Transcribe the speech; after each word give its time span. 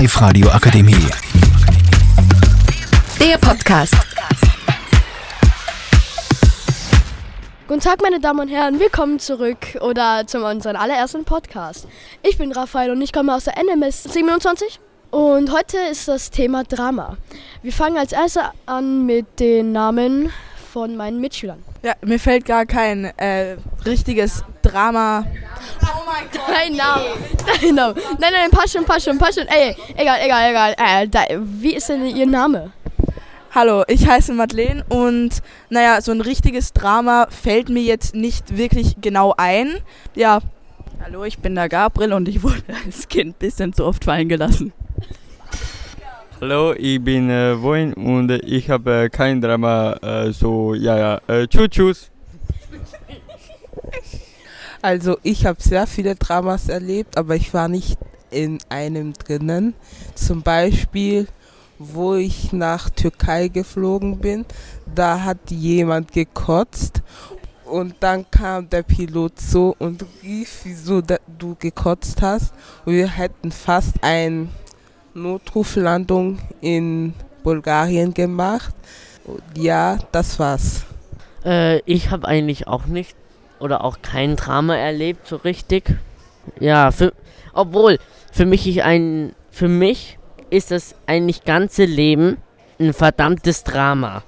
Live 0.00 0.18
Radio 0.22 0.48
Akademie. 0.48 1.10
Der 3.20 3.36
Podcast. 3.36 3.94
Guten 7.68 7.80
Tag, 7.80 8.00
meine 8.00 8.18
Damen 8.18 8.40
und 8.40 8.48
Herren, 8.48 8.80
willkommen 8.80 9.18
zurück 9.18 9.76
oder 9.82 10.26
zu 10.26 10.42
unserem 10.42 10.76
allerersten 10.76 11.26
Podcast. 11.26 11.86
Ich 12.22 12.38
bin 12.38 12.50
Raphael 12.52 12.92
und 12.92 13.02
ich 13.02 13.12
komme 13.12 13.34
aus 13.34 13.44
der 13.44 13.62
NMS 13.62 14.04
27 14.04 14.80
und 15.10 15.52
heute 15.52 15.76
ist 15.90 16.08
das 16.08 16.30
Thema 16.30 16.64
Drama. 16.64 17.18
Wir 17.60 17.72
fangen 17.74 17.98
als 17.98 18.12
erstes 18.12 18.44
an 18.64 19.04
mit 19.04 19.38
den 19.38 19.72
Namen 19.72 20.32
von 20.72 20.96
meinen 20.96 21.20
Mitschülern. 21.20 21.62
Ja, 21.82 21.92
mir 22.00 22.18
fällt 22.18 22.46
gar 22.46 22.64
kein 22.64 23.04
äh, 23.18 23.58
richtiges 23.84 24.44
Drama. 24.62 25.26
Mein 26.10 26.28
Gott. 26.32 26.42
Dein 26.48 26.72
Name. 26.76 27.04
Dein 27.46 27.74
Name. 27.74 27.94
Nein, 28.18 28.32
nein, 28.32 28.50
passt 28.50 28.72
schon, 28.72 28.84
passt 28.84 29.04
schon, 29.04 29.18
passt 29.18 29.38
schon. 29.38 29.46
Ey, 29.46 29.76
egal, 29.96 30.18
egal, 30.24 30.50
egal. 30.50 30.74
Äh, 30.76 31.08
da, 31.08 31.20
wie 31.38 31.74
ist 31.74 31.88
denn 31.88 32.04
Ihr 32.04 32.26
Name? 32.26 32.72
Hallo, 33.52 33.84
ich 33.88 34.06
heiße 34.08 34.32
Madeleine 34.32 34.84
und 34.88 35.42
naja, 35.70 36.00
so 36.00 36.12
ein 36.12 36.20
richtiges 36.20 36.72
Drama 36.72 37.26
fällt 37.30 37.68
mir 37.68 37.82
jetzt 37.82 38.14
nicht 38.14 38.56
wirklich 38.56 38.96
genau 39.00 39.34
ein. 39.36 39.78
Ja. 40.14 40.40
Hallo, 41.02 41.24
ich 41.24 41.38
bin 41.38 41.54
der 41.54 41.68
Gabriel 41.68 42.12
und 42.12 42.28
ich 42.28 42.42
wurde 42.42 42.62
als 42.84 43.08
Kind 43.08 43.30
ein 43.30 43.38
bisschen 43.38 43.72
zu 43.72 43.84
oft 43.84 44.04
fallen 44.04 44.28
gelassen. 44.28 44.72
Hallo, 46.40 46.72
ich 46.72 47.02
bin 47.02 47.28
äh, 47.28 47.60
Wohin 47.60 47.92
und 47.94 48.30
ich 48.30 48.70
habe 48.70 49.04
äh, 49.04 49.08
kein 49.10 49.40
Drama, 49.40 49.92
äh, 50.02 50.32
so, 50.32 50.74
ja, 50.74 50.96
ja, 50.96 51.20
äh, 51.26 51.46
tschüss, 51.46 51.68
tschüss. 51.70 52.10
Also 54.82 55.18
ich 55.22 55.44
habe 55.44 55.62
sehr 55.62 55.86
viele 55.86 56.14
Dramas 56.14 56.70
erlebt, 56.70 57.18
aber 57.18 57.36
ich 57.36 57.52
war 57.52 57.68
nicht 57.68 57.98
in 58.30 58.58
einem 58.70 59.12
drinnen. 59.12 59.74
Zum 60.14 60.42
Beispiel, 60.42 61.28
wo 61.78 62.14
ich 62.14 62.52
nach 62.52 62.88
Türkei 62.88 63.48
geflogen 63.48 64.20
bin, 64.20 64.46
da 64.94 65.22
hat 65.22 65.50
jemand 65.50 66.12
gekotzt 66.12 67.02
und 67.66 67.94
dann 68.00 68.28
kam 68.30 68.68
der 68.68 68.82
Pilot 68.82 69.38
so 69.38 69.76
und 69.78 70.04
rief, 70.22 70.60
wieso 70.64 71.00
du 71.00 71.56
gekotzt 71.58 72.20
hast. 72.22 72.52
Wir 72.84 73.08
hätten 73.08 73.52
fast 73.52 74.02
eine 74.02 74.48
Notruflandung 75.14 76.38
in 76.60 77.14
Bulgarien 77.42 78.12
gemacht. 78.12 78.74
Und 79.24 79.42
ja, 79.56 79.98
das 80.10 80.38
war's. 80.38 80.84
Äh, 81.44 81.78
ich 81.80 82.10
habe 82.10 82.26
eigentlich 82.28 82.66
auch 82.66 82.86
nicht 82.86 83.16
oder 83.58 83.84
auch 83.84 83.98
kein 84.02 84.36
Drama 84.36 84.76
erlebt, 84.76 85.26
so 85.26 85.36
richtig. 85.36 85.94
Ja, 86.58 86.90
für, 86.90 87.12
obwohl, 87.52 87.98
für 88.32 88.46
mich 88.46 88.66
ich 88.66 88.82
ein, 88.82 89.34
für 89.50 89.68
mich 89.68 90.18
ist 90.50 90.70
das 90.70 90.94
eigentlich 91.06 91.44
ganze 91.44 91.84
Leben 91.84 92.38
ein 92.78 92.92
verdammtes 92.92 93.62
Drama. 93.64 94.22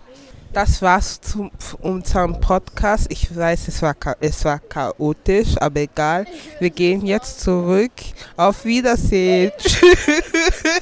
Das 0.52 0.82
war's 0.82 1.18
zu 1.22 1.50
unserem 1.80 2.38
Podcast. 2.38 3.06
Ich 3.08 3.34
weiß, 3.34 3.68
es 3.68 3.80
war, 3.80 3.96
es 4.20 4.44
war 4.44 4.58
chaotisch, 4.58 5.56
aber 5.58 5.80
egal. 5.80 6.26
Wir 6.60 6.68
gehen 6.68 7.06
jetzt 7.06 7.40
zurück. 7.40 7.92
Auf 8.36 8.66
Wiedersehen. 8.66 9.50
Die 9.58 9.68